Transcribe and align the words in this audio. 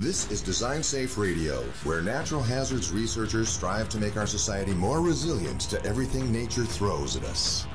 This 0.00 0.30
is 0.30 0.40
Design 0.42 0.80
Safe 0.84 1.18
Radio, 1.18 1.60
where 1.82 2.00
natural 2.00 2.40
hazards 2.40 2.92
researchers 2.92 3.48
strive 3.48 3.88
to 3.88 3.98
make 3.98 4.16
our 4.16 4.28
society 4.28 4.72
more 4.72 5.00
resilient 5.00 5.62
to 5.62 5.84
everything 5.84 6.30
nature 6.30 6.64
throws 6.64 7.16
at 7.16 7.24
us. 7.24 7.66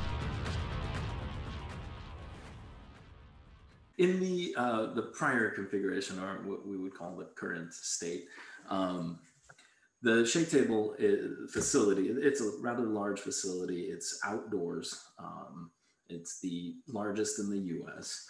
In 3.97 4.21
the 4.21 4.55
uh, 4.55 4.94
the 4.94 5.01
prior 5.01 5.49
configuration, 5.49 6.17
or 6.17 6.47
what 6.47 6.65
we 6.65 6.78
would 6.78 6.94
call 6.94 7.13
the 7.17 7.25
current 7.36 7.73
state, 7.73 8.28
um, 8.70 9.20
the 10.02 10.26
shake 10.26 10.50
table 10.50 10.96
facility, 11.52 12.04
it's 12.04 12.40
a 12.40 12.50
rather 12.62 12.84
large 12.84 13.20
facility. 13.20 13.82
It's 13.82 14.18
outdoors. 14.24 14.98
Um, 15.20 15.71
it's 16.08 16.40
the 16.40 16.76
largest 16.88 17.40
in 17.40 17.50
the 17.50 17.84
US. 17.84 18.26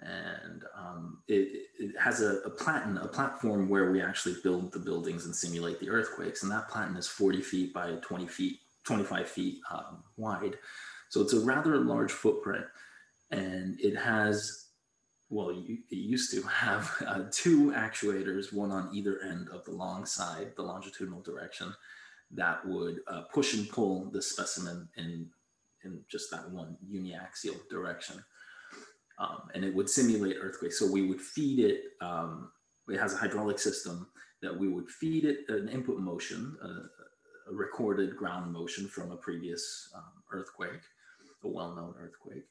And 0.00 0.62
um, 0.76 1.22
it, 1.26 1.66
it, 1.78 1.98
has 1.98 2.22
a, 2.22 2.38
a 2.44 2.50
platen, 2.50 2.98
a 2.98 3.08
platform 3.08 3.68
where 3.68 3.90
we 3.90 4.00
actually 4.00 4.36
build 4.44 4.72
the 4.72 4.78
buildings 4.78 5.26
and 5.26 5.34
simulate 5.34 5.80
the 5.80 5.90
earthquakes. 5.90 6.42
And 6.42 6.52
that 6.52 6.68
platen 6.68 6.96
is 6.96 7.08
40 7.08 7.42
feet 7.42 7.74
by 7.74 7.92
20 8.00 8.28
feet, 8.28 8.60
25 8.84 9.28
feet 9.28 9.58
um, 9.72 10.04
wide. 10.16 10.56
So 11.08 11.20
it's 11.20 11.32
a 11.32 11.40
rather 11.40 11.78
large 11.78 12.12
footprint. 12.12 12.64
And 13.32 13.78
it 13.80 13.96
has 13.96 14.68
well, 15.30 15.50
it 15.50 15.80
used 15.90 16.32
to 16.32 16.42
have 16.42 16.90
uh, 17.06 17.24
two 17.30 17.72
actuators, 17.72 18.52
one 18.52 18.70
on 18.70 18.88
either 18.94 19.20
end 19.20 19.48
of 19.50 19.64
the 19.64 19.72
long 19.72 20.06
side, 20.06 20.52
the 20.56 20.62
longitudinal 20.62 21.20
direction, 21.20 21.74
that 22.30 22.66
would 22.66 23.00
uh, 23.06 23.22
push 23.32 23.54
and 23.54 23.68
pull 23.68 24.10
the 24.10 24.22
specimen 24.22 24.88
in, 24.96 25.28
in 25.84 26.00
just 26.10 26.30
that 26.30 26.50
one 26.50 26.76
uniaxial 26.90 27.56
direction. 27.68 28.24
Um, 29.18 29.48
and 29.54 29.64
it 29.64 29.74
would 29.74 29.90
simulate 29.90 30.36
earthquakes. 30.40 30.78
So 30.78 30.90
we 30.90 31.02
would 31.02 31.20
feed 31.20 31.58
it, 31.58 31.82
um, 32.00 32.52
it 32.88 32.98
has 33.00 33.14
a 33.14 33.16
hydraulic 33.16 33.58
system 33.58 34.06
that 34.42 34.56
we 34.56 34.68
would 34.68 34.88
feed 34.88 35.24
it 35.24 35.38
an 35.48 35.68
input 35.68 35.98
motion, 35.98 36.56
a, 36.62 37.50
a 37.50 37.54
recorded 37.54 38.16
ground 38.16 38.52
motion 38.52 38.86
from 38.86 39.10
a 39.10 39.16
previous 39.16 39.90
um, 39.96 40.22
earthquake, 40.32 40.80
a 41.42 41.48
well-known 41.48 41.94
earthquake 41.98 42.44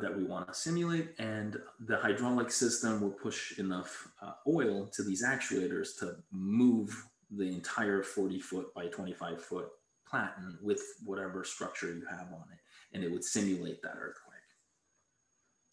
that 0.00 0.16
we 0.16 0.24
want 0.24 0.48
to 0.48 0.54
simulate. 0.54 1.10
And 1.18 1.58
the 1.80 1.96
hydraulic 1.96 2.50
system 2.50 3.00
will 3.00 3.10
push 3.10 3.58
enough 3.58 4.08
uh, 4.22 4.32
oil 4.46 4.86
to 4.94 5.02
these 5.02 5.24
actuators 5.24 5.98
to 5.98 6.16
move 6.30 7.06
the 7.30 7.48
entire 7.48 8.02
40 8.02 8.40
foot 8.40 8.74
by 8.74 8.86
25 8.86 9.42
foot 9.42 9.68
platen 10.08 10.58
with 10.62 10.82
whatever 11.04 11.44
structure 11.44 11.88
you 11.88 12.04
have 12.08 12.28
on 12.32 12.44
it. 12.52 12.58
And 12.94 13.02
it 13.02 13.10
would 13.10 13.24
simulate 13.24 13.82
that 13.82 13.96
earthquake. 13.98 14.31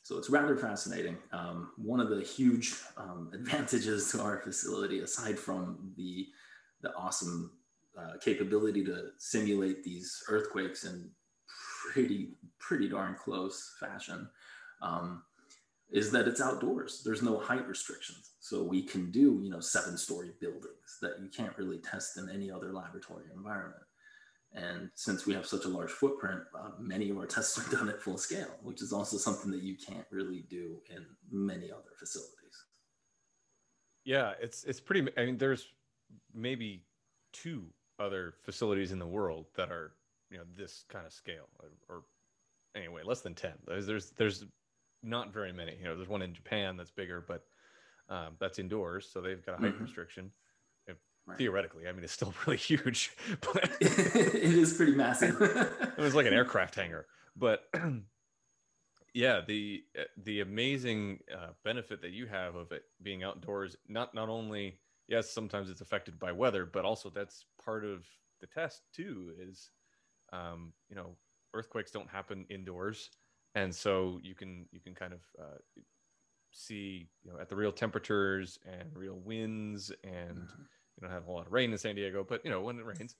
So 0.09 0.17
it's 0.17 0.31
rather 0.31 0.55
fascinating. 0.55 1.17
Um, 1.31 1.69
one 1.77 1.99
of 1.99 2.09
the 2.09 2.23
huge 2.23 2.73
um, 2.97 3.29
advantages 3.33 4.11
to 4.11 4.21
our 4.21 4.39
facility, 4.39 5.01
aside 5.01 5.38
from 5.38 5.93
the, 5.95 6.25
the 6.81 6.91
awesome 6.95 7.51
uh, 7.95 8.13
capability 8.19 8.83
to 8.85 9.09
simulate 9.19 9.83
these 9.83 10.23
earthquakes 10.27 10.83
in 10.83 11.11
pretty 11.91 12.29
pretty 12.57 12.89
darn 12.89 13.13
close 13.13 13.75
fashion 13.79 14.27
um, 14.81 15.21
is 15.91 16.09
that 16.09 16.27
it's 16.27 16.41
outdoors. 16.41 17.03
There's 17.05 17.21
no 17.21 17.38
height 17.38 17.67
restrictions, 17.67 18.31
so 18.39 18.63
we 18.63 18.81
can 18.81 19.11
do 19.11 19.39
you 19.44 19.51
know 19.51 19.59
seven 19.59 19.95
story 19.95 20.31
buildings 20.41 20.97
that 21.03 21.19
you 21.21 21.29
can't 21.29 21.55
really 21.55 21.77
test 21.77 22.17
in 22.17 22.31
any 22.31 22.49
other 22.49 22.73
laboratory 22.73 23.25
environment. 23.35 23.83
And 24.53 24.89
since 24.95 25.25
we 25.25 25.33
have 25.33 25.45
such 25.45 25.66
a 25.66 25.69
large 25.69 25.92
footprint, 25.92 26.42
uh, 26.58 26.72
many 26.80 27.09
of 27.11 27.17
our 27.17 27.28
tests 27.28 27.58
are 27.59 27.72
done 27.72 27.88
at 27.88 28.02
full 28.02 28.17
scale, 28.17 28.50
which 28.64 28.81
is 28.81 28.91
also 28.91 29.17
something 29.17 29.52
that 29.52 29.61
you 29.61 29.75
can't 29.75 30.06
really 30.11 30.45
do 30.50 30.81
in 30.89 31.06
many 31.31 31.72
other 31.72 31.91
facilities. 31.97 32.36
Yeah, 34.06 34.33
it's 34.41 34.64
it's 34.64 34.80
pretty. 34.80 35.08
I 35.17 35.25
mean, 35.25 35.38
there's 35.38 35.67
maybe 36.33 36.83
two 37.31 37.66
other 38.00 38.33
facilities 38.44 38.91
in 38.91 39.00
the 39.00 39.06
world 39.06 39.45
that 39.56 39.69
are 39.69 39.94
you 40.31 40.38
know 40.38 40.44
this 40.56 40.86
kind 40.89 41.06
of 41.06 41.13
scale 41.13 41.50
or, 41.59 41.69
or 41.89 42.03
anyway 42.75 43.02
less 43.03 43.22
than 43.22 43.35
10 43.35 43.52
there's, 43.68 43.85
there's 43.85 44.12
there's 44.12 44.46
not 45.03 45.34
very 45.34 45.52
many 45.52 45.75
you 45.78 45.84
know 45.84 45.96
there's 45.96 46.07
one 46.07 46.22
in 46.22 46.34
japan 46.34 46.78
that's 46.78 46.91
bigger 46.91 47.23
but 47.28 47.44
um, 48.09 48.35
that's 48.40 48.59
indoors 48.59 49.07
so 49.12 49.22
they've 49.22 49.46
got 49.46 49.56
a 49.56 49.62
height 49.62 49.73
mm-hmm. 49.73 49.84
restriction 49.84 50.31
right. 51.29 51.38
theoretically 51.38 51.88
i 51.88 51.91
mean 51.91 52.03
it's 52.03 52.13
still 52.13 52.34
really 52.45 52.57
huge 52.57 53.12
but 53.41 53.69
it 53.81 54.44
is 54.44 54.73
pretty 54.73 54.94
massive 54.94 55.40
it 55.41 55.97
was 55.97 56.16
like 56.16 56.25
an 56.25 56.34
aircraft 56.34 56.75
hangar 56.75 57.06
but 57.35 57.63
yeah 59.13 59.41
the 59.47 59.84
the 60.23 60.41
amazing 60.41 61.19
uh, 61.34 61.50
benefit 61.63 62.01
that 62.01 62.12
you 62.12 62.25
have 62.28 62.56
of 62.56 62.72
it 62.72 62.84
being 63.01 63.23
outdoors 63.23 63.75
not 63.88 64.13
not 64.13 64.29
only 64.29 64.79
yes 65.07 65.29
sometimes 65.31 65.69
it's 65.69 65.81
affected 65.81 66.19
by 66.19 66.31
weather 66.31 66.66
but 66.66 66.85
also 66.85 67.09
that's 67.09 67.46
part 67.63 67.84
of 67.84 68.06
the 68.41 68.47
test 68.47 68.84
too 68.94 69.31
is 69.40 69.72
um, 70.31 70.73
you 70.90 70.96
know 70.96 71.16
earthquakes 71.53 71.91
don't 71.91 72.09
happen 72.09 72.46
indoors 72.50 73.09
and 73.56 73.73
so 73.73 74.19
you 74.22 74.35
can 74.35 74.67
you 74.72 74.79
can 74.79 74.94
kind 74.94 75.13
of 75.13 75.22
uh, 75.40 75.57
see 76.51 77.07
you 77.23 77.31
know 77.31 77.40
at 77.40 77.50
the 77.50 77.56
real 77.56 77.72
temperatures 77.72 78.59
and 78.66 78.90
real 78.96 79.19
winds 79.23 79.91
and 80.03 80.38
mm-hmm. 80.38 80.63
You 81.01 81.07
don't 81.07 81.13
have 81.13 81.27
a 81.27 81.31
lot 81.31 81.47
of 81.47 81.53
rain 81.53 81.71
in 81.71 81.77
san 81.77 81.95
diego 81.95 82.25
but 82.27 82.43
you 82.43 82.51
know 82.51 82.61
when 82.61 82.77
it 82.77 82.85
rains 82.85 83.15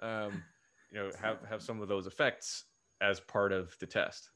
um, 0.00 0.42
you 0.90 0.98
know 0.98 1.10
have 1.20 1.38
have 1.48 1.62
some 1.62 1.80
of 1.80 1.88
those 1.88 2.06
effects 2.06 2.64
as 3.00 3.20
part 3.20 3.52
of 3.52 3.76
the 3.78 3.86
test 3.86 4.30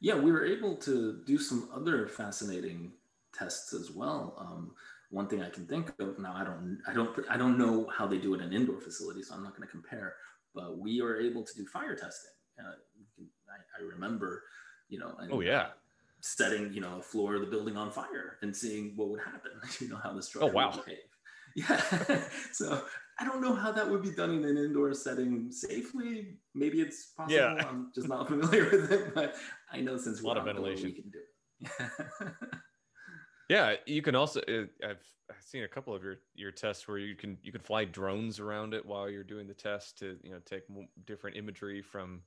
yeah 0.00 0.14
we 0.14 0.30
were 0.30 0.44
able 0.44 0.76
to 0.76 1.20
do 1.26 1.38
some 1.38 1.68
other 1.74 2.08
fascinating 2.08 2.92
tests 3.32 3.72
as 3.72 3.90
well 3.90 4.34
um, 4.38 4.72
one 5.10 5.26
thing 5.26 5.42
i 5.42 5.48
can 5.48 5.66
think 5.66 5.92
of 6.00 6.18
now 6.18 6.34
i 6.34 6.44
don't 6.44 6.78
i 6.86 6.92
don't 6.92 7.18
i 7.30 7.36
don't 7.36 7.58
know 7.58 7.88
how 7.96 8.06
they 8.06 8.18
do 8.18 8.34
it 8.34 8.40
in 8.40 8.52
indoor 8.52 8.80
facilities 8.80 9.28
so 9.28 9.34
i'm 9.34 9.42
not 9.42 9.56
going 9.56 9.66
to 9.66 9.70
compare 9.70 10.14
but 10.54 10.78
we 10.78 11.00
are 11.00 11.16
able 11.16 11.42
to 11.42 11.54
do 11.56 11.66
fire 11.66 11.96
testing. 11.96 12.30
Uh, 12.58 12.70
I, 13.48 13.82
I, 13.82 13.86
remember, 13.86 14.44
you 14.88 14.98
know, 14.98 15.14
oh 15.30 15.40
yeah, 15.40 15.68
setting 16.20 16.72
you 16.72 16.80
know 16.80 16.98
a 16.98 17.02
floor 17.02 17.34
of 17.34 17.40
the 17.40 17.46
building 17.48 17.76
on 17.76 17.90
fire 17.90 18.38
and 18.42 18.56
seeing 18.56 18.92
what 18.96 19.08
would 19.08 19.20
happen. 19.20 19.50
You 19.80 19.88
know 19.88 19.98
how 20.02 20.12
the 20.12 20.22
structure 20.22 20.48
oh, 20.48 20.52
wow. 20.52 20.70
would 20.70 20.84
behave. 20.84 20.98
Yeah, 21.68 22.20
so 22.50 22.82
I 23.20 23.24
don't 23.24 23.40
know 23.40 23.54
how 23.54 23.70
that 23.70 23.88
would 23.88 24.02
be 24.02 24.10
done 24.10 24.30
in 24.30 24.44
an 24.44 24.56
indoor 24.56 24.92
setting 24.92 25.52
safely. 25.52 26.38
Maybe 26.52 26.80
it's 26.80 27.12
possible. 27.16 27.36
Yeah. 27.36 27.54
I'm 27.68 27.92
just 27.94 28.08
not 28.08 28.26
familiar 28.28 28.68
with 28.70 28.90
it, 28.90 29.14
but 29.14 29.36
I 29.72 29.80
know 29.80 29.96
since 29.96 30.20
a 30.20 30.26
lot 30.26 30.36
of 30.36 30.46
ventilation, 30.46 30.86
we 30.86 30.92
can 30.92 31.10
do 31.10 31.20
it. 31.60 32.32
Yeah, 33.48 33.74
you 33.86 34.02
can 34.02 34.14
also. 34.14 34.40
Uh, 34.40 34.64
I've, 34.82 35.04
I've 35.30 35.42
seen 35.42 35.64
a 35.64 35.68
couple 35.68 35.94
of 35.94 36.02
your 36.02 36.16
your 36.34 36.50
tests 36.50 36.88
where 36.88 36.98
you 36.98 37.14
can 37.14 37.36
you 37.42 37.52
can 37.52 37.60
fly 37.60 37.84
drones 37.84 38.40
around 38.40 38.74
it 38.74 38.84
while 38.84 39.08
you're 39.10 39.24
doing 39.24 39.46
the 39.46 39.54
test 39.54 39.98
to 39.98 40.16
you 40.22 40.32
know 40.32 40.38
take 40.46 40.62
different 41.06 41.36
imagery 41.36 41.82
from 41.82 42.22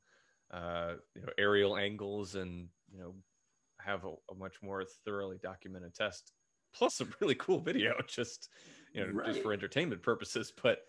uh, 0.51 0.93
you 1.15 1.23
know 1.23 1.29
aerial 1.37 1.77
angles 1.77 2.35
and 2.35 2.67
you 2.91 2.99
know 2.99 3.15
have 3.79 4.05
a, 4.05 4.09
a, 4.31 4.35
much 4.35 4.55
more 4.61 4.83
thoroughly 5.05 5.37
documented 5.41 5.95
test. 5.95 6.31
Plus, 6.73 7.01
a 7.01 7.07
really 7.19 7.35
cool 7.35 7.59
video, 7.59 7.93
just 8.07 8.49
you 8.97 9.07
know, 9.07 9.13
right. 9.13 9.27
just 9.27 9.41
for 9.41 9.53
entertainment 9.53 10.01
purposes. 10.01 10.51
But 10.61 10.85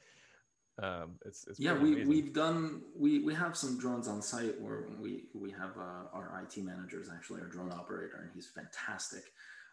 um, 0.81 1.17
it's, 1.25 1.47
it's 1.49 1.59
yeah, 1.59 1.73
we 1.73 1.93
amazing. 1.95 2.09
we've 2.09 2.33
done 2.33 2.83
we 2.97 3.19
we 3.19 3.35
have 3.35 3.57
some 3.57 3.79
drones 3.79 4.07
on 4.07 4.23
site 4.23 4.61
where 4.61 4.85
we 5.01 5.25
we 5.35 5.51
have 5.51 5.77
uh, 5.77 6.07
our 6.13 6.41
IT 6.43 6.63
manager 6.63 7.01
is 7.01 7.11
actually 7.11 7.41
our 7.41 7.49
drone 7.49 7.73
operator, 7.73 8.21
and 8.23 8.31
he's 8.33 8.47
fantastic 8.47 9.25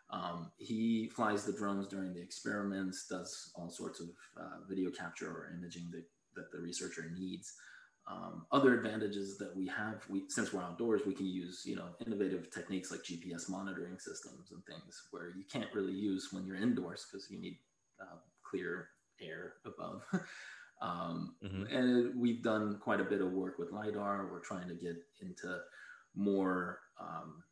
um, 0.09 0.51
he 0.57 1.09
flies 1.09 1.45
the 1.45 1.53
drones 1.53 1.87
during 1.87 2.13
the 2.13 2.21
experiments, 2.21 3.07
does 3.07 3.51
all 3.55 3.69
sorts 3.69 3.99
of 3.99 4.09
uh, 4.37 4.57
video 4.67 4.91
capture 4.91 5.29
or 5.29 5.51
imaging 5.57 5.89
that, 5.91 6.05
that 6.35 6.51
the 6.51 6.59
researcher 6.59 7.11
needs. 7.17 7.53
Um, 8.07 8.45
other 8.51 8.77
advantages 8.77 9.37
that 9.39 9.55
we 9.55 9.67
have, 9.67 10.05
we, 10.09 10.25
since 10.27 10.53
we're 10.53 10.61
outdoors, 10.61 11.01
we 11.07 11.15
can 11.15 11.25
use 11.25 11.63
you 11.65 11.75
know 11.75 11.87
innovative 12.05 12.51
techniques 12.51 12.91
like 12.91 13.01
GPS 13.01 13.49
monitoring 13.49 13.97
systems 13.97 14.51
and 14.51 14.63
things 14.65 15.07
where 15.09 15.29
you 15.35 15.43
can't 15.51 15.73
really 15.73 15.93
use 15.93 16.29
when 16.31 16.45
you're 16.45 16.55
indoors 16.55 17.07
because 17.11 17.31
you 17.31 17.39
need 17.39 17.57
uh, 18.01 18.17
clear 18.49 18.89
air 19.21 19.53
above. 19.65 20.03
um, 20.81 21.35
mm-hmm. 21.43 21.63
And 21.75 22.19
we've 22.19 22.43
done 22.43 22.79
quite 22.81 22.99
a 22.99 23.03
bit 23.03 23.21
of 23.21 23.31
work 23.31 23.57
with 23.57 23.71
lidar. 23.71 24.29
We're 24.31 24.39
trying 24.39 24.67
to 24.67 24.75
get 24.75 24.95
into 25.21 25.59
more 26.15 26.79
um, 26.99 27.43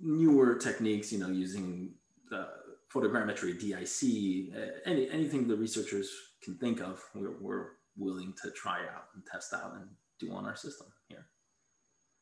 newer 0.00 0.56
techniques, 0.56 1.12
you 1.12 1.18
know, 1.18 1.28
using 1.28 1.94
uh, 2.32 2.46
photogrammetry, 2.92 3.58
DIC, 3.58 4.56
uh, 4.56 4.90
any, 4.90 5.08
anything 5.10 5.48
the 5.48 5.56
researchers 5.56 6.10
can 6.42 6.56
think 6.56 6.80
of, 6.80 7.00
we're, 7.14 7.38
we're 7.40 7.66
willing 7.96 8.34
to 8.42 8.50
try 8.50 8.80
out 8.80 9.06
and 9.14 9.22
test 9.30 9.52
out 9.52 9.74
and 9.74 9.88
do 10.18 10.32
on 10.32 10.44
our 10.44 10.56
system 10.56 10.86
here. 11.08 11.26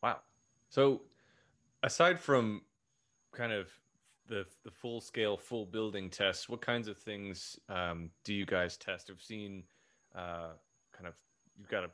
Wow. 0.02 0.19
So 0.69 1.02
aside 1.82 2.19
from 2.19 2.62
kind 3.32 3.52
of 3.52 3.69
the, 4.31 4.47
the 4.65 4.71
full 4.71 5.03
scale, 5.03 5.37
full 5.37 5.67
building 5.67 6.09
tests, 6.09 6.49
what 6.49 6.62
kinds 6.62 6.88
of 6.88 6.97
things 6.97 7.59
um, 7.69 8.09
do 8.25 8.32
you 8.32 8.47
guys 8.47 8.79
test? 8.79 9.11
I've 9.11 9.21
seen 9.21 9.65
uh, 10.15 10.53
kind 10.97 11.06
of, 11.06 11.15
you've 11.59 11.69
got 11.69 11.85
a 11.85 11.91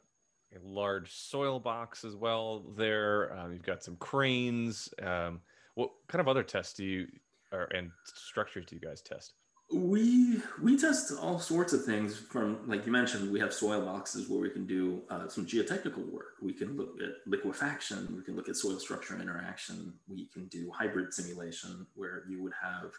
a 0.55 0.59
large 0.67 1.13
soil 1.13 1.59
box 1.59 2.05
as 2.05 2.15
well 2.15 2.65
there. 2.77 3.37
Um, 3.37 3.53
you've 3.53 3.63
got 3.65 3.83
some 3.83 3.97
cranes. 3.97 4.89
Um, 5.03 5.41
what 5.75 5.91
kind 6.09 6.21
of 6.21 6.29
other 6.29 6.43
tests 6.43 6.75
do 6.75 6.85
you 6.85 7.07
or 7.53 7.65
and 7.65 7.91
structures 8.05 8.67
do 8.67 8.77
you 8.77 8.81
guys 8.81 9.03
test? 9.03 9.35
We 9.73 10.41
we 10.63 10.79
test 10.79 11.13
all 11.21 11.41
sorts 11.41 11.73
of 11.73 11.85
things 11.85 12.17
from 12.17 12.59
like 12.69 12.87
you 12.87 12.93
mentioned. 12.93 13.33
We 13.33 13.41
have 13.41 13.53
soil 13.53 13.85
boxes 13.85 14.29
where 14.29 14.39
we 14.39 14.49
can 14.49 14.65
do 14.65 15.03
uh, 15.11 15.29
some 15.29 15.45
geotechnical 15.45 16.09
work. 16.13 16.35
We 16.41 16.53
can 16.53 16.77
look 16.77 16.95
at 17.03 17.15
liquefaction. 17.27 18.15
We 18.17 18.23
can 18.23 18.37
look 18.37 18.49
at 18.49 18.57
soil 18.57 18.79
structure 18.79 19.21
interaction. 19.21 19.93
We 20.09 20.27
can 20.27 20.47
do 20.47 20.71
hybrid 20.71 21.13
simulation 21.13 21.85
where 21.95 22.23
you 22.29 22.43
would 22.45 22.53
have 22.63 22.93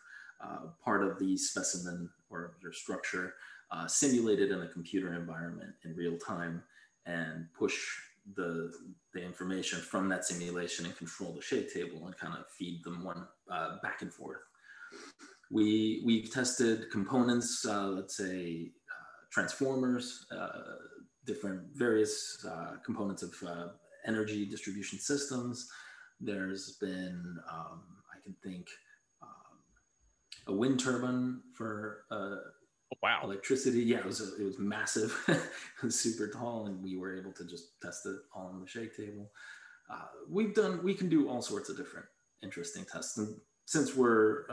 uh, 0.43 0.67
part 0.83 1.03
of 1.03 1.17
the 1.19 1.37
specimen 1.37 2.09
or 2.29 2.55
your 2.61 2.73
structure 2.73 3.35
uh, 3.71 3.87
simulated 3.87 4.51
in 4.51 4.61
a 4.61 4.67
computer 4.67 5.13
environment 5.13 5.73
in 5.85 5.95
real 5.95 6.17
time 6.17 6.61
and 7.05 7.47
push 7.57 7.75
the 8.35 8.73
the 9.13 9.23
information 9.23 9.79
from 9.79 10.09
that 10.09 10.25
simulation 10.25 10.85
and 10.85 10.97
control 10.97 11.31
the 11.31 11.41
shake 11.41 11.73
table 11.73 12.05
and 12.05 12.17
kind 12.17 12.33
of 12.33 12.45
feed 12.49 12.83
them 12.83 13.05
one 13.05 13.25
uh, 13.49 13.77
back 13.81 14.01
and 14.01 14.13
forth. 14.13 14.41
We, 15.51 16.01
we've 16.05 16.31
tested 16.31 16.91
components, 16.91 17.65
uh, 17.65 17.87
let's 17.87 18.17
say 18.17 18.71
uh, 18.91 19.25
transformers, 19.31 20.25
uh, 20.31 20.75
different 21.25 21.61
various 21.73 22.45
uh, 22.47 22.75
components 22.85 23.23
of 23.23 23.33
uh, 23.47 23.67
energy 24.05 24.45
distribution 24.45 24.99
systems. 24.99 25.69
There's 26.19 26.77
been, 26.81 27.37
um, 27.51 27.81
I 28.13 28.21
can 28.23 28.35
think, 28.43 28.67
um, 29.21 30.53
a 30.53 30.53
wind 30.53 30.79
turbine 30.79 31.41
for 31.53 32.03
oh, 32.11 32.39
wow 33.01 33.21
electricity. 33.23 33.79
Yeah, 33.81 33.99
it 33.99 34.05
was 34.05 34.21
a, 34.21 34.41
it 34.41 34.45
was 34.45 34.59
massive, 34.59 35.15
it 35.27 35.83
was 35.83 35.97
super 35.97 36.27
tall, 36.27 36.65
and 36.65 36.83
we 36.83 36.97
were 36.97 37.17
able 37.17 37.31
to 37.33 37.45
just 37.45 37.79
test 37.81 38.05
it 38.05 38.17
all 38.33 38.47
on 38.47 38.59
the 38.59 38.67
shake 38.67 38.97
table. 38.97 39.31
we've 40.29 40.53
done 40.53 40.83
we 40.83 40.93
can 40.93 41.07
do 41.07 41.29
all 41.29 41.41
sorts 41.41 41.69
of 41.69 41.77
different 41.77 42.07
interesting 42.43 42.85
tests, 42.91 43.17
and 43.17 43.35
since 43.65 43.95
we're 43.95 44.45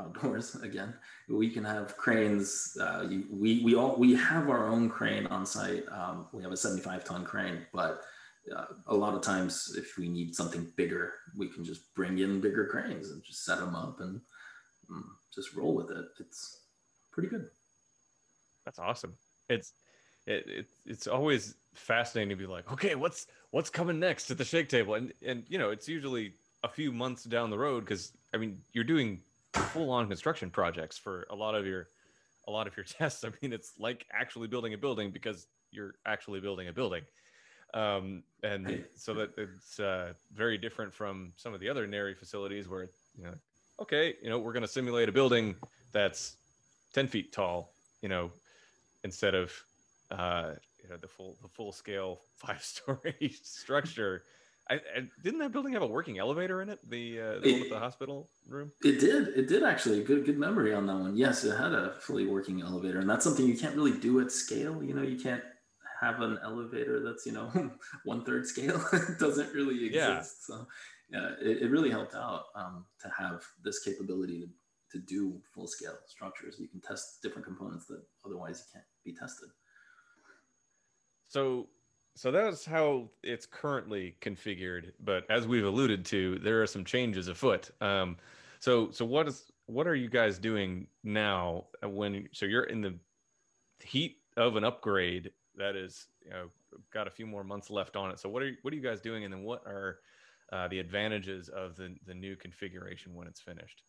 outdoors 0.00 0.54
again. 0.62 0.94
We 1.28 1.50
can 1.50 1.64
have 1.64 1.96
cranes 1.96 2.76
uh, 2.80 3.06
you, 3.08 3.24
we 3.30 3.62
we 3.64 3.74
all 3.74 3.96
we 3.96 4.14
have 4.14 4.48
our 4.48 4.68
own 4.68 4.88
crane 4.88 5.26
on 5.26 5.46
site. 5.46 5.84
Um, 5.90 6.26
we 6.32 6.42
have 6.42 6.52
a 6.52 6.56
75 6.56 7.04
ton 7.04 7.24
crane 7.24 7.66
but 7.72 8.02
uh, 8.54 8.66
a 8.86 8.94
lot 8.94 9.14
of 9.14 9.22
times 9.22 9.74
if 9.76 9.96
we 9.98 10.08
need 10.08 10.34
something 10.34 10.70
bigger 10.76 11.14
we 11.36 11.48
can 11.48 11.64
just 11.64 11.92
bring 11.94 12.18
in 12.18 12.40
bigger 12.40 12.66
cranes 12.66 13.10
and 13.10 13.22
just 13.24 13.44
set 13.44 13.58
them 13.58 13.74
up 13.74 14.00
and 14.00 14.20
um, 14.88 15.16
just 15.34 15.54
roll 15.54 15.74
with 15.74 15.90
it. 15.90 16.06
It's 16.20 16.60
pretty 17.10 17.28
good. 17.28 17.48
That's 18.64 18.78
awesome. 18.78 19.14
It's 19.48 19.72
it, 20.26 20.46
it 20.48 20.66
it's 20.84 21.06
always 21.06 21.54
fascinating 21.74 22.30
to 22.30 22.36
be 22.36 22.46
like 22.46 22.72
okay 22.72 22.94
what's 22.94 23.26
what's 23.50 23.68
coming 23.68 24.00
next 24.00 24.30
at 24.30 24.38
the 24.38 24.44
shake 24.44 24.68
table? 24.68 24.94
And 24.94 25.12
and 25.24 25.44
you 25.48 25.58
know 25.58 25.70
it's 25.70 25.88
usually 25.88 26.34
a 26.66 26.68
few 26.68 26.92
months 26.92 27.24
down 27.24 27.50
the 27.50 27.58
road 27.58 27.80
because 27.80 28.12
i 28.34 28.36
mean 28.36 28.58
you're 28.72 28.84
doing 28.84 29.20
full 29.56 29.90
on 29.90 30.08
construction 30.08 30.50
projects 30.50 30.98
for 30.98 31.26
a 31.30 31.34
lot 31.34 31.54
of 31.54 31.66
your 31.66 31.88
a 32.48 32.50
lot 32.50 32.66
of 32.66 32.76
your 32.76 32.84
tests. 32.98 33.24
I 33.24 33.30
mean, 33.42 33.52
it's 33.52 33.72
like 33.78 34.06
actually 34.12 34.48
building 34.48 34.74
a 34.74 34.78
building 34.78 35.10
because 35.10 35.46
you're 35.70 35.94
actually 36.06 36.40
building 36.40 36.68
a 36.68 36.72
building. 36.72 37.02
Um, 37.74 38.22
and 38.42 38.84
so 38.96 39.12
that 39.14 39.30
it's 39.36 39.78
uh, 39.80 40.12
very 40.32 40.56
different 40.56 40.94
from 40.94 41.32
some 41.36 41.52
of 41.52 41.60
the 41.60 41.68
other 41.68 41.86
NHERI 41.86 42.16
facilities 42.16 42.68
where, 42.68 42.88
you 43.16 43.24
know, 43.24 43.34
okay, 43.80 44.14
you 44.22 44.30
know, 44.30 44.38
we're 44.38 44.52
going 44.52 44.62
to 44.62 44.68
simulate 44.68 45.08
a 45.08 45.12
building 45.12 45.56
that's 45.92 46.36
10 46.94 47.08
feet 47.08 47.32
tall, 47.32 47.72
you 48.02 48.08
know, 48.08 48.30
instead 49.04 49.34
of, 49.34 49.52
uh, 50.10 50.52
you 50.82 50.88
know, 50.88 50.96
the 50.96 51.08
full, 51.08 51.36
the 51.42 51.48
full 51.48 51.72
scale 51.72 52.20
five 52.36 52.62
story 52.62 53.34
structure 53.42 54.22
I, 54.68 54.74
I, 54.74 55.08
didn't 55.22 55.38
that 55.40 55.52
building 55.52 55.72
have 55.74 55.82
a 55.82 55.86
working 55.86 56.18
elevator 56.18 56.60
in 56.60 56.68
it? 56.68 56.80
The, 56.88 57.20
uh, 57.20 57.24
the 57.40 57.48
it, 57.48 57.52
one 57.52 57.60
with 57.60 57.70
the 57.70 57.78
hospital 57.78 58.28
room. 58.48 58.72
It 58.82 58.98
did. 59.00 59.28
It 59.28 59.48
did 59.48 59.62
actually. 59.62 60.02
Good 60.02 60.26
good 60.26 60.38
memory 60.38 60.74
on 60.74 60.86
that 60.86 60.96
one. 60.96 61.16
Yes, 61.16 61.44
it 61.44 61.56
had 61.56 61.72
a 61.72 61.94
fully 62.00 62.26
working 62.26 62.62
elevator, 62.62 62.98
and 62.98 63.08
that's 63.08 63.24
something 63.24 63.46
you 63.46 63.56
can't 63.56 63.76
really 63.76 63.96
do 63.98 64.20
at 64.20 64.32
scale. 64.32 64.82
You 64.82 64.94
know, 64.94 65.02
you 65.02 65.18
can't 65.18 65.42
have 66.00 66.20
an 66.20 66.38
elevator 66.42 67.00
that's 67.00 67.24
you 67.24 67.32
know 67.32 67.50
one 68.04 68.24
third 68.24 68.46
scale. 68.46 68.82
it 68.92 69.18
doesn't 69.18 69.52
really 69.54 69.86
exist. 69.86 69.94
Yeah. 70.48 70.56
So 70.56 70.66
yeah, 71.10 71.30
it, 71.40 71.62
it 71.62 71.70
really 71.70 71.90
helped 71.90 72.14
out 72.14 72.46
um, 72.56 72.86
to 73.02 73.10
have 73.16 73.44
this 73.62 73.78
capability 73.80 74.40
to 74.40 74.48
to 74.92 74.98
do 74.98 75.40
full 75.52 75.66
scale 75.66 75.98
structures. 76.06 76.56
You 76.58 76.68
can 76.68 76.80
test 76.80 77.22
different 77.22 77.44
components 77.44 77.86
that 77.86 78.02
otherwise 78.24 78.64
you 78.66 78.72
can't 78.72 78.84
be 79.04 79.14
tested. 79.14 79.48
So 81.28 81.68
so 82.16 82.30
that's 82.30 82.64
how 82.64 83.10
it's 83.22 83.44
currently 83.44 84.16
configured. 84.22 84.92
But 85.04 85.30
as 85.30 85.46
we've 85.46 85.66
alluded 85.66 86.04
to, 86.06 86.38
there 86.38 86.62
are 86.62 86.66
some 86.66 86.84
changes 86.84 87.28
afoot. 87.28 87.70
Um, 87.80 88.16
so 88.58 88.90
so 88.90 89.04
what 89.04 89.28
is 89.28 89.52
what 89.66 89.86
are 89.86 89.94
you 89.94 90.08
guys 90.08 90.38
doing 90.38 90.86
now 91.04 91.66
when 91.82 92.28
so 92.32 92.46
you're 92.46 92.64
in 92.64 92.80
the 92.80 92.94
heat 93.80 94.16
of 94.36 94.56
an 94.56 94.64
upgrade 94.64 95.30
that 95.56 95.76
is 95.76 96.06
you 96.24 96.30
know 96.30 96.48
got 96.92 97.06
a 97.06 97.10
few 97.10 97.26
more 97.26 97.44
months 97.44 97.70
left 97.70 97.96
on 97.96 98.10
it. 98.10 98.18
So 98.18 98.28
what 98.28 98.42
are 98.42 98.52
what 98.62 98.72
are 98.72 98.76
you 98.76 98.82
guys 98.82 99.00
doing, 99.00 99.24
and 99.24 99.32
then 99.32 99.42
what 99.42 99.66
are 99.66 99.98
uh, 100.52 100.68
the 100.68 100.78
advantages 100.78 101.50
of 101.50 101.76
the 101.76 101.94
the 102.06 102.14
new 102.14 102.34
configuration 102.34 103.14
when 103.14 103.26
it's 103.26 103.40
finished? 103.40 103.82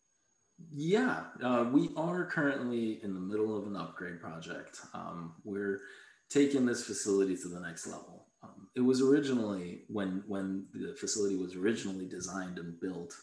Yeah, 0.74 1.24
uh, 1.42 1.66
we 1.72 1.90
are 1.96 2.26
currently 2.26 3.00
in 3.04 3.14
the 3.14 3.20
middle 3.20 3.56
of 3.56 3.66
an 3.66 3.76
upgrade 3.76 4.20
project. 4.20 4.80
Um, 4.92 5.34
we're 5.44 5.80
taking 6.30 6.66
this 6.66 6.84
facility 6.84 7.36
to 7.36 7.48
the 7.48 7.60
next 7.60 7.86
level. 7.86 8.26
Um, 8.42 8.68
it 8.76 8.80
was 8.80 9.02
originally 9.02 9.82
when 9.88 10.22
when 10.26 10.66
the 10.72 10.94
facility 10.94 11.36
was 11.36 11.54
originally 11.56 12.06
designed 12.06 12.58
and 12.58 12.80
built, 12.80 13.14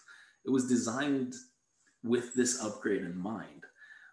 it 0.46 0.50
was 0.50 0.68
designed 0.68 1.36
with 2.04 2.34
this 2.34 2.62
upgrade 2.62 3.02
in 3.02 3.18
mind. 3.18 3.64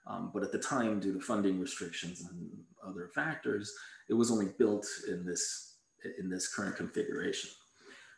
Um, 0.06 0.30
but 0.34 0.42
at 0.42 0.50
the 0.50 0.58
time, 0.58 0.98
due 0.98 1.12
to 1.12 1.20
funding 1.20 1.60
restrictions 1.60 2.22
and 2.22 2.50
other 2.84 3.08
factors, 3.14 3.72
it 4.08 4.14
was 4.14 4.30
only 4.30 4.48
built 4.58 4.86
in 5.08 5.24
this 5.24 5.76
in 6.18 6.28
this 6.28 6.52
current 6.52 6.76
configuration. 6.76 7.50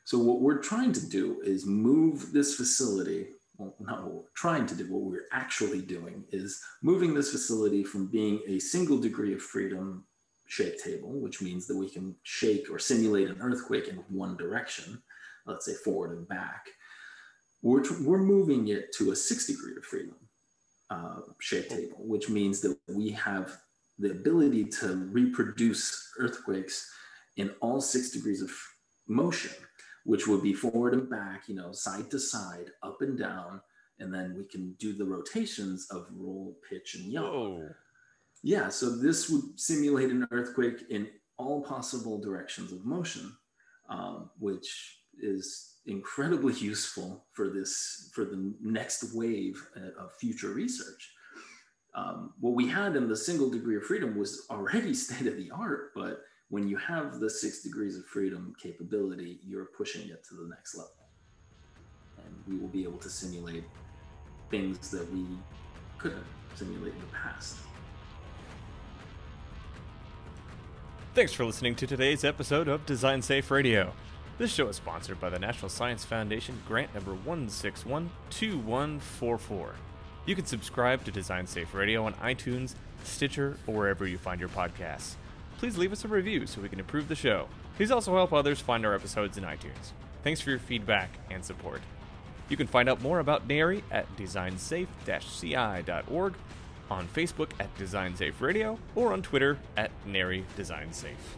So 0.04 0.18
what 0.18 0.40
we're 0.40 0.62
trying 0.62 0.92
to 0.92 1.06
do 1.06 1.40
is 1.42 1.66
move 1.66 2.32
this 2.32 2.54
facility. 2.54 3.28
Well, 3.56 3.74
not 3.78 4.02
what 4.02 4.14
we're 4.14 4.22
trying 4.34 4.66
to 4.66 4.74
do. 4.74 4.92
What 4.92 5.02
we're 5.02 5.28
actually 5.32 5.80
doing 5.80 6.24
is 6.30 6.60
moving 6.82 7.14
this 7.14 7.30
facility 7.30 7.84
from 7.84 8.06
being 8.06 8.40
a 8.46 8.58
single 8.58 8.98
degree 8.98 9.32
of 9.32 9.40
freedom 9.40 10.04
shake 10.54 10.82
table, 10.82 11.10
which 11.24 11.42
means 11.42 11.66
that 11.66 11.76
we 11.76 11.90
can 11.90 12.14
shake 12.22 12.70
or 12.70 12.78
simulate 12.78 13.28
an 13.28 13.40
earthquake 13.40 13.88
in 13.88 13.96
one 14.08 14.36
direction, 14.36 15.02
let's 15.46 15.66
say 15.66 15.74
forward 15.74 16.16
and 16.16 16.28
back. 16.28 16.66
We're, 17.62 17.82
we're 18.02 18.22
moving 18.22 18.68
it 18.68 18.94
to 18.98 19.10
a 19.10 19.16
six 19.16 19.46
degree 19.46 19.76
of 19.76 19.84
freedom 19.84 20.14
uh, 20.90 21.20
shake 21.40 21.68
table, 21.70 21.98
which 21.98 22.28
means 22.28 22.60
that 22.60 22.76
we 22.88 23.10
have 23.10 23.56
the 23.98 24.12
ability 24.12 24.66
to 24.66 25.08
reproduce 25.10 26.12
earthquakes 26.20 26.88
in 27.36 27.50
all 27.60 27.80
six 27.80 28.10
degrees 28.10 28.40
of 28.40 28.52
motion, 29.08 29.50
which 30.04 30.28
would 30.28 30.42
be 30.42 30.52
forward 30.52 30.92
and 30.94 31.10
back, 31.10 31.48
you 31.48 31.56
know, 31.56 31.72
side 31.72 32.10
to 32.12 32.18
side, 32.20 32.70
up 32.84 33.02
and 33.02 33.18
down, 33.18 33.60
and 33.98 34.14
then 34.14 34.34
we 34.36 34.44
can 34.44 34.72
do 34.78 34.92
the 34.92 35.04
rotations 35.04 35.88
of 35.90 36.06
roll, 36.12 36.56
pitch, 36.68 36.94
and 36.94 37.12
yaw. 37.12 37.22
Whoa. 37.22 37.68
Yeah, 38.44 38.68
so 38.68 38.90
this 38.90 39.30
would 39.30 39.58
simulate 39.58 40.10
an 40.10 40.28
earthquake 40.30 40.84
in 40.90 41.08
all 41.38 41.62
possible 41.62 42.20
directions 42.20 42.72
of 42.72 42.84
motion, 42.84 43.34
um, 43.88 44.28
which 44.38 44.98
is 45.18 45.76
incredibly 45.86 46.52
useful 46.72 47.24
for 47.32 47.48
this 47.48 48.10
for 48.14 48.26
the 48.26 48.52
next 48.60 49.14
wave 49.14 49.66
uh, 49.74 50.04
of 50.04 50.14
future 50.20 50.50
research. 50.50 51.10
Um, 51.94 52.34
what 52.38 52.54
we 52.54 52.68
had 52.68 52.96
in 52.96 53.08
the 53.08 53.16
single 53.16 53.48
degree 53.48 53.76
of 53.76 53.84
freedom 53.84 54.14
was 54.14 54.46
already 54.50 54.92
state 55.06 55.26
of 55.26 55.38
the 55.38 55.50
art, 55.50 55.92
but 55.94 56.20
when 56.50 56.68
you 56.68 56.76
have 56.76 57.20
the 57.20 57.30
six 57.30 57.62
degrees 57.62 57.96
of 57.96 58.04
freedom 58.04 58.54
capability, 58.62 59.40
you're 59.42 59.70
pushing 59.76 60.10
it 60.10 60.22
to 60.28 60.34
the 60.34 60.48
next 60.50 60.76
level. 60.76 60.92
And 62.18 62.34
we 62.46 62.60
will 62.60 62.68
be 62.68 62.82
able 62.82 62.98
to 62.98 63.08
simulate 63.08 63.64
things 64.50 64.90
that 64.90 65.10
we 65.14 65.24
couldn't 65.96 66.26
simulate 66.56 66.92
in 66.92 67.00
the 67.00 67.06
past. 67.06 67.56
Thanks 71.14 71.32
for 71.32 71.44
listening 71.44 71.76
to 71.76 71.86
today's 71.86 72.24
episode 72.24 72.66
of 72.66 72.84
Design 72.86 73.22
Safe 73.22 73.52
Radio. 73.52 73.92
This 74.36 74.52
show 74.52 74.66
is 74.66 74.74
sponsored 74.74 75.20
by 75.20 75.30
the 75.30 75.38
National 75.38 75.68
Science 75.68 76.04
Foundation 76.04 76.60
grant 76.66 76.92
number 76.92 77.16
1612144. 77.24 79.68
You 80.26 80.34
can 80.34 80.44
subscribe 80.44 81.04
to 81.04 81.12
Design 81.12 81.46
Safe 81.46 81.72
Radio 81.72 82.04
on 82.04 82.14
iTunes, 82.14 82.74
Stitcher, 83.04 83.56
or 83.68 83.74
wherever 83.74 84.08
you 84.08 84.18
find 84.18 84.40
your 84.40 84.48
podcasts. 84.48 85.14
Please 85.58 85.78
leave 85.78 85.92
us 85.92 86.04
a 86.04 86.08
review 86.08 86.48
so 86.48 86.60
we 86.60 86.68
can 86.68 86.80
improve 86.80 87.06
the 87.06 87.14
show. 87.14 87.46
Please 87.76 87.92
also 87.92 88.16
help 88.16 88.32
others 88.32 88.58
find 88.58 88.84
our 88.84 88.96
episodes 88.96 89.38
in 89.38 89.44
iTunes. 89.44 89.92
Thanks 90.24 90.40
for 90.40 90.50
your 90.50 90.58
feedback 90.58 91.10
and 91.30 91.44
support. 91.44 91.80
You 92.48 92.56
can 92.56 92.66
find 92.66 92.88
out 92.88 93.02
more 93.02 93.20
about 93.20 93.46
NHERI 93.46 93.84
at 93.92 94.16
designsafe-ci.org 94.16 96.34
on 96.90 97.08
Facebook 97.08 97.50
at 97.60 97.76
Design 97.76 98.16
Safe 98.16 98.40
Radio 98.40 98.78
or 98.94 99.12
on 99.12 99.22
Twitter 99.22 99.58
at 99.76 99.90
NHERI 100.06 100.44
Design 100.56 100.92
Safe. 100.92 101.36